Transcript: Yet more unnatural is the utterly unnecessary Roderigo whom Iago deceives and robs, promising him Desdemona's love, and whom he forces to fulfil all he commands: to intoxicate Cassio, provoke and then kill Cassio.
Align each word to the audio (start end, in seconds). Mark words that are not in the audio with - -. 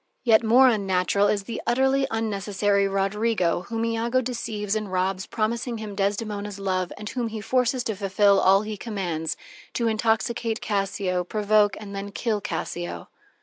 Yet 0.23 0.43
more 0.43 0.67
unnatural 0.67 1.27
is 1.27 1.43
the 1.43 1.61
utterly 1.67 2.07
unnecessary 2.09 2.85
Roderigo 2.87 3.65
whom 3.67 3.85
Iago 3.85 4.19
deceives 4.21 4.75
and 4.75 4.91
robs, 4.91 5.27
promising 5.27 5.77
him 5.77 5.93
Desdemona's 5.93 6.57
love, 6.57 6.91
and 6.97 7.07
whom 7.07 7.27
he 7.27 7.39
forces 7.39 7.83
to 7.83 7.93
fulfil 7.95 8.39
all 8.39 8.63
he 8.63 8.77
commands: 8.77 9.37
to 9.73 9.87
intoxicate 9.87 10.59
Cassio, 10.59 11.23
provoke 11.23 11.77
and 11.79 11.95
then 11.95 12.09
kill 12.11 12.41
Cassio. 12.41 13.09